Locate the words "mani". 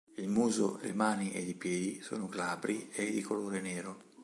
0.95-1.31